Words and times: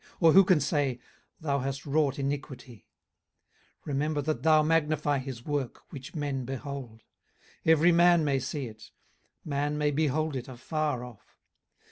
or 0.19 0.33
who 0.33 0.43
can 0.43 0.59
say, 0.59 0.99
Thou 1.41 1.59
hast 1.59 1.85
wrought 1.85 2.17
iniquity? 2.17 2.87
18:036:024 3.85 3.85
Remember 3.85 4.21
that 4.23 4.41
thou 4.41 4.63
magnify 4.63 5.19
his 5.19 5.45
work, 5.45 5.81
which 5.91 6.15
men 6.15 6.43
behold. 6.43 7.03
18:036:025 7.67 7.71
Every 7.73 7.91
man 7.91 8.25
may 8.25 8.39
see 8.39 8.65
it; 8.65 8.89
man 9.45 9.77
may 9.77 9.91
behold 9.91 10.35
it 10.35 10.47
afar 10.47 11.03
off. 11.03 11.37